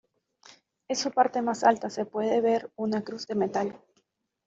En 0.87 0.95
su 0.95 1.11
parte 1.11 1.43
más 1.43 1.63
alta 1.63 1.91
se 1.91 2.07
puede 2.07 2.41
ver 2.41 2.71
una 2.75 3.03
cruz 3.03 3.27
de 3.27 3.35
metal. 3.35 3.79